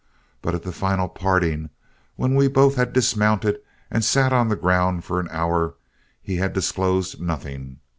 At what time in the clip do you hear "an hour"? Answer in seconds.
5.19-5.75